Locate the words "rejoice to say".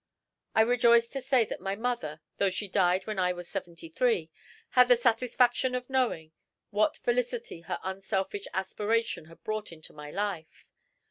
0.61-1.45